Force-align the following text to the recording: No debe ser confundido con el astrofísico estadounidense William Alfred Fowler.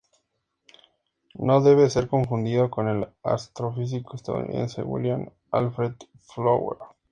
No 1.35 1.61
debe 1.61 1.87
ser 1.91 2.07
confundido 2.07 2.71
con 2.71 2.87
el 2.87 3.07
astrofísico 3.21 4.15
estadounidense 4.15 4.81
William 4.81 5.29
Alfred 5.51 5.93
Fowler. 6.21 6.79